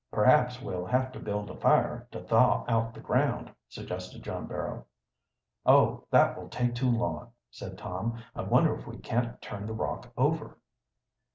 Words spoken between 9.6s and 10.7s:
the rock over?"